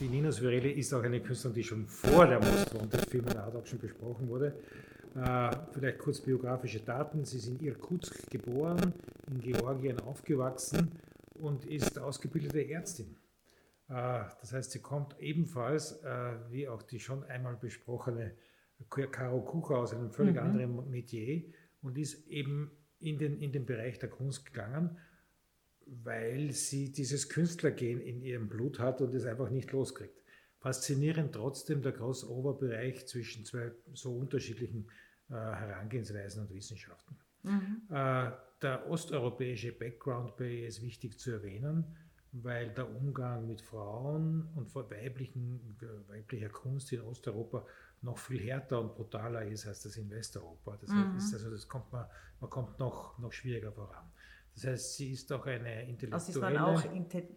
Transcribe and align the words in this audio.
die 0.00 0.08
Nina 0.08 0.30
Svirelli 0.30 0.72
ist 0.72 0.92
auch 0.92 1.02
eine 1.02 1.20
Künstlerin, 1.20 1.54
die 1.54 1.64
schon 1.64 1.86
vor 1.86 2.26
der 2.26 2.38
Most 2.38 2.74
Wanted 2.74 3.08
Film 3.08 3.24
und 3.24 3.36
Art 3.36 3.54
Auction 3.54 3.78
besprochen 3.78 4.28
wurde. 4.28 4.58
Äh, 5.14 5.50
vielleicht 5.72 5.98
kurz 5.98 6.20
biografische 6.20 6.80
Daten. 6.80 7.24
Sie 7.24 7.38
ist 7.38 7.48
in 7.48 7.58
Irkutsk 7.60 8.30
geboren, 8.30 8.92
in 9.28 9.40
Georgien 9.40 9.98
aufgewachsen 10.00 10.92
und 11.34 11.64
ist 11.64 11.98
ausgebildete 11.98 12.68
Ärztin. 12.68 13.16
Äh, 13.88 14.24
das 14.40 14.52
heißt, 14.52 14.72
sie 14.72 14.80
kommt 14.80 15.18
ebenfalls, 15.18 15.92
äh, 16.02 16.32
wie 16.50 16.68
auch 16.68 16.82
die 16.82 17.00
schon 17.00 17.24
einmal 17.24 17.56
besprochene 17.56 18.34
Caro 18.90 19.40
Kucher 19.40 19.78
aus 19.78 19.94
einem 19.94 20.10
völlig 20.10 20.34
mhm. 20.34 20.42
anderen 20.42 20.90
Metier 20.90 21.44
und 21.80 21.96
ist 21.96 22.26
eben 22.28 22.70
in 22.98 23.18
den, 23.18 23.40
in 23.40 23.52
den 23.52 23.64
Bereich 23.64 23.98
der 23.98 24.10
Kunst 24.10 24.44
gegangen, 24.44 24.98
weil 25.86 26.50
sie 26.52 26.90
dieses 26.90 27.28
Künstlergehen 27.28 28.00
in 28.00 28.20
ihrem 28.20 28.48
Blut 28.48 28.78
hat 28.78 29.00
und 29.00 29.14
es 29.14 29.24
einfach 29.24 29.50
nicht 29.50 29.72
loskriegt. 29.72 30.20
Faszinierend 30.58 31.34
trotzdem 31.34 31.80
der 31.82 31.92
Crossover-Bereich 31.92 33.06
zwischen 33.06 33.44
zwei 33.44 33.70
so 33.94 34.16
unterschiedlichen 34.16 34.88
äh, 35.30 35.34
Herangehensweisen 35.34 36.42
und 36.42 36.52
Wissenschaften. 36.52 37.16
Mhm. 37.44 37.82
Äh, 37.88 38.30
der 38.62 38.88
osteuropäische 38.88 39.72
Background 39.72 40.36
bei 40.36 40.48
ihr 40.48 40.68
ist 40.68 40.82
wichtig 40.82 41.18
zu 41.18 41.30
erwähnen, 41.30 41.84
weil 42.32 42.70
der 42.70 42.90
Umgang 42.90 43.46
mit 43.46 43.60
Frauen 43.60 44.48
und 44.54 44.74
weiblichen, 44.74 45.76
weiblicher 46.08 46.48
Kunst 46.48 46.92
in 46.92 47.00
Osteuropa 47.02 47.64
noch 48.02 48.18
viel 48.18 48.40
härter 48.40 48.80
und 48.80 48.94
brutaler 48.94 49.44
ist 49.44 49.66
als 49.66 49.82
das 49.82 49.96
in 49.96 50.10
Westeuropa. 50.10 50.76
Das 50.80 50.90
mhm. 50.90 51.14
heißt, 51.14 51.34
also 51.34 51.50
das 51.50 51.68
kommt 51.68 51.92
man, 51.92 52.06
man 52.40 52.50
kommt 52.50 52.78
noch, 52.78 53.18
noch 53.18 53.32
schwieriger 53.32 53.72
voran. 53.72 54.10
Das 54.56 54.64
heißt, 54.64 54.94
sie 54.96 55.12
ist 55.12 55.30
auch 55.32 55.44
eine 55.44 55.82
intellektuelle... 55.86 56.14
Also 56.14 56.32
ist 56.32 56.40
man 56.40 56.56
auch 56.56 56.82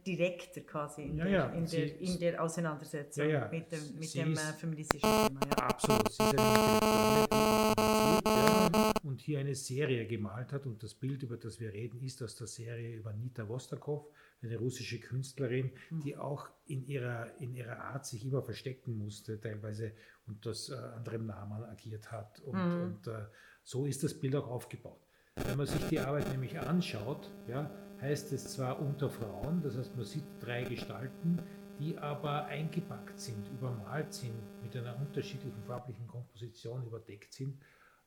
direkter 0.08 0.62
quasi 0.62 1.04
in, 1.04 1.18
ja, 1.18 1.26
der, 1.26 1.54
in, 1.54 1.66
der, 1.66 2.00
in 2.00 2.18
der 2.18 2.42
Auseinandersetzung 2.42 3.26
ja, 3.26 3.30
ja. 3.30 3.50
mit 3.50 3.70
dem, 3.70 4.00
mit 4.00 4.16
dem 4.16 4.32
ist, 4.32 4.50
äh, 4.50 4.54
feministischen 4.54 5.09
Thema. 5.28 5.40
Absolut, 5.62 6.09
sie 6.14 6.23
ist 6.23 6.40
eine 6.40 7.23
Intellektuelle, 7.25 8.94
und 9.03 9.20
hier 9.20 9.40
eine 9.40 9.53
Serie 9.53 10.08
gemalt 10.08 10.53
hat 10.53 10.66
und 10.66 10.81
das 10.81 10.94
Bild, 10.94 11.22
über 11.23 11.36
das 11.36 11.59
wir 11.59 11.73
reden, 11.73 12.00
ist 12.02 12.23
aus 12.23 12.36
der 12.36 12.47
Serie 12.47 12.95
über 12.95 13.12
Nita 13.12 13.50
Vostakov, 13.50 14.08
eine 14.42 14.58
russische 14.58 15.02
Künstlerin, 15.02 15.72
mhm. 15.90 16.00
die 16.00 16.16
auch 16.16 16.47
in 16.67 16.86
ihrer, 16.86 17.38
in 17.42 17.53
ihrer 17.53 17.80
Art 17.80 18.06
sich 18.06 18.23
immer 18.23 18.42
verstecken 18.42 18.97
musste, 18.97 19.42
teilweise 19.42 19.92
unter 20.25 20.52
äh, 20.52 20.95
anderem 20.95 21.25
Namen 21.25 21.66
agiert 21.66 22.14
hat 22.14 22.40
und, 22.40 22.56
mhm. 22.56 22.81
und 22.81 23.08
äh, 23.08 23.25
so 23.64 23.86
ist 23.86 24.06
das 24.06 24.17
Bild 24.17 24.38
auch 24.38 24.47
aufgebaut. 24.47 25.02
Wenn 25.45 25.58
man 25.58 25.68
sich 25.68 25.84
die 25.88 26.00
Arbeit 26.00 26.30
nämlich 26.32 26.59
anschaut, 26.59 27.30
ja, 27.48 27.70
heißt 28.02 28.32
es 28.34 28.54
zwar 28.54 28.80
unter 28.80 29.09
Frauen, 29.09 29.62
das 29.62 29.78
heißt 29.78 29.96
man 29.96 30.06
sieht 30.06 30.23
drei 30.40 30.64
Gestalten, 30.64 31.40
die 31.80 31.98
aber 31.98 32.46
eingepackt 32.46 33.20
sind, 33.20 33.48
übermalt 33.50 34.14
sind, 34.14 34.36
mit 34.62 34.76
einer 34.76 34.98
unterschiedlichen 35.00 35.64
farblichen 35.64 36.08
Komposition 36.08 36.86
überdeckt 36.86 37.34
sind, 37.34 37.58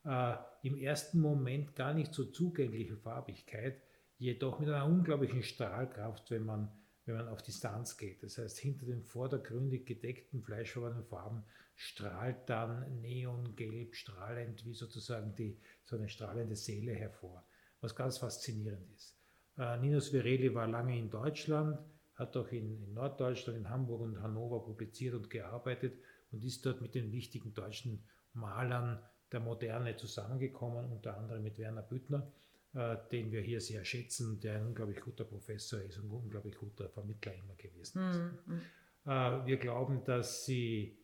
äh, 0.04 0.34
im 0.62 0.76
ersten 0.76 1.20
Moment 1.20 1.74
gar 1.74 1.94
nicht 1.94 2.12
so 2.12 2.24
zugängliche 2.24 2.96
Farbigkeit, 2.96 3.80
jedoch 4.18 4.58
mit 4.58 4.68
einer 4.68 4.86
unglaublichen 4.86 5.42
Strahlkraft, 5.42 6.30
wenn 6.30 6.44
man, 6.44 6.70
wenn 7.04 7.16
man 7.16 7.28
auf 7.28 7.42
Distanz 7.42 7.96
geht. 7.96 8.22
Das 8.22 8.38
heißt, 8.38 8.58
hinter 8.58 8.86
den 8.86 9.02
vordergründig 9.02 9.86
gedeckten 9.86 10.42
fleischfarbenen 10.42 11.04
Farben 11.04 11.44
strahlt 11.74 12.48
dann 12.48 13.00
neongelb 13.00 13.94
strahlend 13.94 14.64
wie 14.64 14.74
sozusagen 14.74 15.34
die, 15.34 15.58
so 15.82 15.96
eine 15.96 16.08
strahlende 16.08 16.56
Seele 16.56 16.92
hervor, 16.92 17.44
was 17.80 17.96
ganz 17.96 18.18
faszinierend 18.18 18.88
ist. 18.94 19.16
Äh, 19.58 19.78
Ninus 19.78 20.12
Vireli 20.12 20.54
war 20.54 20.68
lange 20.68 20.98
in 20.98 21.10
Deutschland, 21.10 21.78
hat 22.14 22.36
auch 22.36 22.48
in, 22.48 22.82
in, 22.82 22.94
Norddeutschland, 22.94 23.58
in 23.58 23.68
Hamburg 23.68 24.02
und 24.02 24.22
Hannover 24.22 24.64
publiziert 24.64 25.14
und 25.14 25.28
gearbeitet 25.28 25.98
und 26.30 26.44
ist 26.44 26.64
dort 26.64 26.80
mit 26.80 26.94
den 26.94 27.10
wichtigen 27.10 27.52
deutschen 27.52 28.04
Malern 28.32 29.02
der 29.32 29.40
Moderne 29.40 29.96
zusammengekommen, 29.96 30.90
unter 30.90 31.16
anderem 31.16 31.42
mit 31.42 31.58
Werner 31.58 31.82
Büttner, 31.82 32.30
den 32.74 33.30
wir 33.30 33.42
hier 33.42 33.60
sehr 33.60 33.84
schätzen, 33.84 34.40
der 34.40 34.56
ein 34.56 34.66
unglaublich 34.68 35.00
guter 35.00 35.24
Professor 35.24 35.80
ist 35.80 35.98
und 35.98 36.06
ein 36.06 36.10
unglaublich 36.10 36.56
guter 36.56 36.88
Vermittler 36.88 37.34
immer 37.34 37.54
gewesen 37.54 38.10
ist. 38.10 38.46
Mhm. 38.46 38.60
Äh, 39.04 39.46
wir 39.46 39.56
glauben, 39.58 40.04
dass 40.04 40.44
sie 40.44 40.98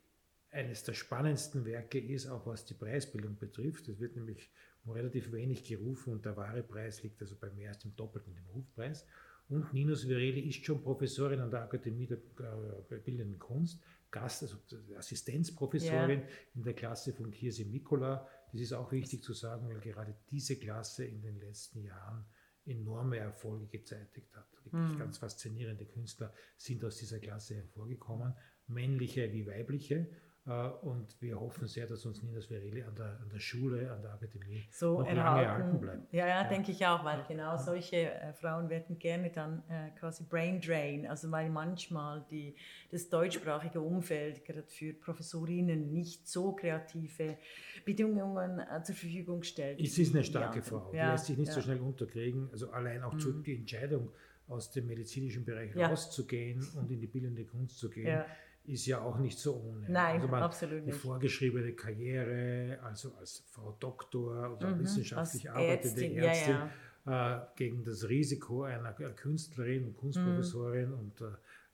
eines 0.50 0.84
der 0.84 0.94
spannendsten 0.94 1.64
Werke 1.64 1.98
ist, 1.98 2.26
auch 2.26 2.46
was 2.46 2.64
die 2.64 2.74
Preisbildung 2.74 3.36
betrifft. 3.36 3.88
Es 3.88 4.00
wird 4.00 4.16
nämlich 4.16 4.50
um 4.84 4.92
relativ 4.92 5.32
wenig 5.32 5.64
gerufen 5.64 6.14
und 6.14 6.24
der 6.24 6.36
wahre 6.36 6.62
Preis 6.62 7.02
liegt 7.02 7.20
also 7.20 7.36
bei 7.36 7.50
mehr 7.50 7.70
als 7.70 7.80
dem 7.80 7.94
Doppelten 7.96 8.34
dem 8.34 8.46
Rufpreis. 8.46 9.06
Und 9.48 9.72
Ninus 9.72 10.06
Vireli 10.06 10.40
ist 10.40 10.64
schon 10.64 10.82
Professorin 10.82 11.40
an 11.40 11.50
der 11.50 11.62
Akademie 11.62 12.06
der 12.06 12.18
äh, 12.18 12.98
Bildenden 12.98 13.38
Kunst, 13.38 13.82
Gast, 14.10 14.42
also 14.42 14.56
Assistenzprofessorin 14.96 16.20
yeah. 16.20 16.28
in 16.54 16.62
der 16.62 16.74
Klasse 16.74 17.12
von 17.12 17.30
Kirsi 17.30 17.64
Mikula. 17.64 18.26
Das 18.52 18.60
ist 18.60 18.72
auch 18.72 18.90
wichtig 18.92 19.22
zu 19.22 19.32
sagen, 19.32 19.68
weil 19.68 19.80
gerade 19.80 20.14
diese 20.30 20.56
Klasse 20.56 21.04
in 21.04 21.22
den 21.22 21.38
letzten 21.38 21.82
Jahren 21.82 22.24
enorme 22.64 23.18
Erfolge 23.18 23.66
gezeitigt 23.66 24.34
hat. 24.34 24.46
Wirklich 24.64 24.96
mm. 24.96 24.98
ganz 24.98 25.18
faszinierende 25.18 25.86
Künstler 25.86 26.32
sind 26.56 26.84
aus 26.84 26.96
dieser 26.96 27.18
Klasse 27.18 27.56
hervorgekommen, 27.56 28.34
männliche 28.66 29.32
wie 29.32 29.46
weibliche. 29.46 30.08
Äh, 30.48 30.68
und 30.80 31.14
wir 31.20 31.38
hoffen 31.38 31.68
sehr, 31.68 31.86
dass 31.86 32.06
uns 32.06 32.22
Nina 32.22 32.40
Svereli 32.40 32.82
an 32.82 32.94
der, 32.94 33.18
an 33.20 33.28
der 33.30 33.38
Schule, 33.38 33.92
an 33.92 34.00
der 34.00 34.14
Akademie 34.14 34.66
so 34.70 35.00
noch 35.00 35.06
erhalten. 35.06 35.16
lange 35.16 35.42
erhalten 35.42 35.80
bleibt. 35.80 36.12
Ja, 36.12 36.26
ja, 36.26 36.42
ja, 36.42 36.48
denke 36.48 36.72
ich 36.72 36.86
auch, 36.86 37.04
weil 37.04 37.22
genau 37.28 37.56
solche 37.58 38.12
äh, 38.12 38.32
Frauen 38.32 38.70
werden 38.70 38.98
gerne 38.98 39.30
dann 39.30 39.62
äh, 39.68 39.90
quasi 39.98 40.24
Brain 40.24 40.60
Drain, 40.60 41.06
also 41.06 41.30
weil 41.30 41.50
manchmal 41.50 42.24
die, 42.30 42.56
das 42.90 43.10
deutschsprachige 43.10 43.80
Umfeld 43.80 44.44
gerade 44.44 44.64
für 44.66 44.94
Professorinnen 44.94 45.92
nicht 45.92 46.26
so 46.26 46.52
kreative 46.52 47.36
Bedingungen 47.84 48.60
äh, 48.60 48.82
zur 48.82 48.94
Verfügung 48.94 49.42
stellt. 49.42 49.80
Es 49.80 49.98
ist 49.98 50.14
eine 50.14 50.24
starke 50.24 50.62
Frau, 50.62 50.90
ja, 50.94 51.06
die 51.06 51.12
lässt 51.12 51.26
sich 51.26 51.36
nicht 51.36 51.48
ja. 51.48 51.54
so 51.54 51.60
schnell 51.60 51.80
unterkriegen. 51.80 52.48
Also 52.50 52.70
allein 52.70 53.02
auch 53.02 53.12
mhm. 53.12 53.42
die 53.42 53.56
Entscheidung, 53.56 54.10
aus 54.48 54.70
dem 54.70 54.86
medizinischen 54.86 55.44
Bereich 55.44 55.76
rauszugehen 55.76 56.66
und 56.74 56.90
in 56.90 57.00
die 57.00 57.06
bildende 57.06 57.44
Kunst 57.44 57.76
zu 57.76 57.90
gehen 57.90 58.24
ist 58.68 58.86
ja 58.86 59.00
auch 59.00 59.18
nicht 59.18 59.38
so 59.38 59.56
ohne. 59.56 59.86
Nein, 59.88 60.16
also 60.16 60.28
man, 60.28 60.42
absolut 60.42 60.84
nicht. 60.84 60.96
Die 60.96 60.98
vorgeschriebene 61.00 61.72
Karriere, 61.72 62.78
also 62.82 63.14
als 63.14 63.44
Frau 63.50 63.76
Doktor 63.80 64.56
oder 64.56 64.70
mhm, 64.74 64.80
wissenschaftlich 64.80 65.50
arbeitende 65.50 66.04
Ärztin, 66.04 66.18
Ärztin 66.18 66.54
ja, 66.54 66.70
ja. 67.06 67.36
Äh, 67.36 67.46
gegen 67.56 67.84
das 67.84 68.08
Risiko 68.08 68.64
einer 68.64 68.92
Künstlerin 68.92 69.86
und 69.86 69.96
Kunstprofessorin 69.96 70.90
mhm. 70.90 70.98
und 70.98 71.20
äh, 71.22 71.24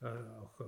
auch 0.01 0.59
äh, 0.61 0.65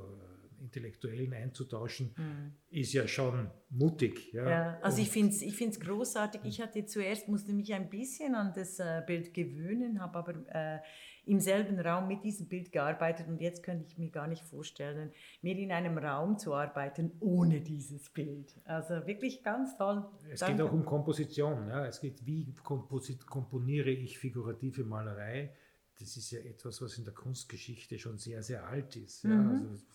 Intellektuellen 0.60 1.34
einzutauschen, 1.34 2.14
mhm. 2.18 2.54
ist 2.70 2.94
ja 2.94 3.08
schon 3.08 3.50
mutig. 3.70 4.34
Ja, 4.34 4.50
ja 4.50 4.80
also 4.82 4.98
und 4.98 5.04
ich 5.04 5.12
finde 5.12 5.30
es 5.30 5.42
ich 5.42 5.56
find's 5.56 5.80
großartig. 5.80 6.42
Ich 6.46 6.62
hatte 6.62 6.86
zuerst, 6.86 7.28
musste 7.28 7.54
mich 7.54 7.74
ein 7.74 7.90
bisschen 7.90 8.36
an 8.36 8.54
das 8.56 8.80
äh, 8.80 9.02
Bild 9.06 9.34
gewöhnen, 9.34 10.02
habe 10.02 10.18
aber 10.18 10.34
äh, 10.50 10.80
im 11.26 11.40
selben 11.40 11.80
Raum 11.80 12.08
mit 12.08 12.24
diesem 12.24 12.48
Bild 12.48 12.72
gearbeitet 12.72 13.28
und 13.28 13.42
jetzt 13.42 13.62
könnte 13.62 13.86
ich 13.86 13.98
mir 13.98 14.10
gar 14.10 14.28
nicht 14.28 14.44
vorstellen, 14.44 15.12
mehr 15.42 15.58
in 15.58 15.72
einem 15.72 15.98
Raum 15.98 16.38
zu 16.38 16.54
arbeiten 16.54 17.12
ohne 17.20 17.62
dieses 17.62 18.10
Bild. 18.10 18.56
Also 18.64 19.06
wirklich 19.06 19.44
ganz 19.44 19.78
toll. 19.78 20.06
Es 20.32 20.40
Danke. 20.40 20.56
geht 20.56 20.66
auch 20.66 20.72
um 20.72 20.86
Komposition. 20.86 21.68
Ja. 21.68 21.86
Es 21.86 22.00
geht, 22.00 22.26
wie 22.26 22.54
komponiere 22.64 23.90
ich 23.90 24.18
figurative 24.18 24.86
Malerei. 24.86 25.54
Das 26.00 26.16
ist 26.16 26.32
ja 26.32 26.40
etwas, 26.40 26.82
was 26.82 26.98
in 26.98 27.06
der 27.06 27.14
Kunstgeschichte 27.14 27.98
schon 27.98 28.18
sehr, 28.18 28.44
sehr 28.44 28.66
alt 28.68 28.96
ist. 28.96 29.24
Ja. 29.24 29.30
Mhm. 29.30 29.70
Also 29.70 29.86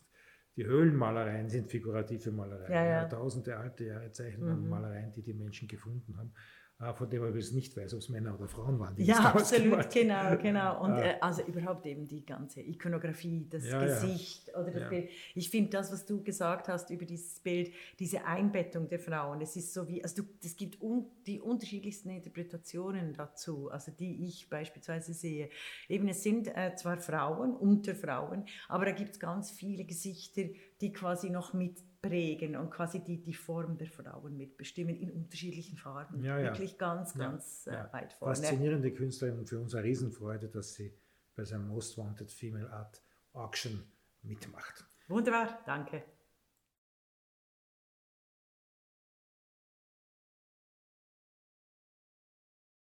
die 0.57 0.67
Höhlenmalereien 0.67 1.49
sind 1.49 1.71
figurative 1.71 2.31
Malereien. 2.31 2.73
Ja, 2.73 2.85
ja. 2.85 3.09
Tausende 3.09 3.57
alte 3.57 3.85
Jahre 3.85 4.13
Zeichnungen 4.13 4.65
mhm. 4.65 4.69
Malereien, 4.69 5.13
die 5.13 5.23
die 5.23 5.35
Menschen 5.35 5.67
gefunden 5.67 6.17
haben. 6.17 6.35
Ah, 6.85 6.93
von 6.95 7.09
dem 7.09 7.23
man 7.23 7.37
es 7.37 7.53
nicht 7.53 7.77
weiß, 7.77 7.95
ob 7.95 8.01
es 8.01 8.09
Männer 8.09 8.35
oder 8.35 8.49
Frauen 8.49 8.81
waren. 8.81 8.97
Die 8.97 9.05
ja, 9.05 9.33
absolut, 9.33 9.89
genau, 9.91 10.37
genau. 10.37 10.83
Und 10.83 10.95
ah. 10.95 11.05
äh, 11.05 11.17
also 11.21 11.43
überhaupt 11.43 11.87
eben 11.87 12.09
die 12.09 12.27
ganze 12.27 12.61
Ikonografie, 12.61 13.47
das 13.49 13.69
ja, 13.69 13.85
Gesicht 13.85 14.49
ja. 14.49 14.61
oder 14.61 14.73
das 14.73 14.83
ja. 14.83 14.89
Bild. 14.89 15.09
Ich 15.37 15.49
finde 15.49 15.71
das, 15.71 15.93
was 15.93 16.05
du 16.07 16.25
gesagt 16.25 16.67
hast 16.67 16.91
über 16.91 17.05
dieses 17.05 17.39
Bild, 17.39 17.73
diese 18.01 18.25
Einbettung 18.25 18.89
der 18.89 18.99
Frauen, 18.99 19.41
es 19.41 19.55
ist 19.55 19.73
so 19.73 19.87
wie, 19.87 20.03
also 20.03 20.25
es 20.43 20.57
gibt 20.57 20.83
un, 20.83 21.07
die 21.25 21.41
unterschiedlichsten 21.41 22.11
Interpretationen 22.11 23.13
dazu, 23.13 23.71
also 23.71 23.93
die 23.93 24.27
ich 24.27 24.51
beispielsweise 24.51 25.15
sehe. 25.15 25.51
Eben 25.89 26.09
es 26.09 26.25
sind 26.25 26.49
äh, 26.49 26.75
zwar 26.75 26.99
Frauen 26.99 27.55
unter 27.55 27.95
Frauen, 27.95 28.45
aber 28.69 28.87
da 28.87 28.91
gibt 28.91 29.13
es 29.13 29.21
ganz 29.21 29.53
viele 29.53 29.85
Gesichter, 29.85 30.43
die 30.83 30.93
quasi 30.93 31.31
noch 31.31 31.55
mit 31.55 31.83
prägen 32.03 32.57
und 32.57 32.71
quasi 32.71 33.03
die, 33.03 33.23
die 33.23 33.33
Form 33.33 33.79
der 33.79 33.87
Frauen 33.87 34.37
mitbestimmen 34.37 34.97
in 34.97 35.13
unterschiedlichen 35.13 35.79
Farben. 35.79 36.23
Ja, 36.23 36.39
ja. 36.39 36.47
Wirklich 36.47 36.77
ganz, 36.77 37.15
ganz 37.15 37.65
ja, 37.67 37.87
äh, 37.87 37.93
weit 37.93 38.13
vorne. 38.13 38.35
Faszinierende 38.35 38.93
Künstlerin 38.93 39.39
und 39.39 39.49
für 39.49 39.61
uns 39.61 39.75
eine 39.75 39.85
Riesenfreude, 39.85 40.49
dass 40.49 40.75
sie 40.75 40.93
bei 41.37 41.45
seinem 41.45 41.69
Most 41.69 41.97
Wanted 41.97 42.31
Female 42.33 42.71
Art 42.71 43.01
Auction 43.33 43.85
mitmacht. 44.23 44.85
Wunderbar, 45.09 45.61
danke. 45.65 46.03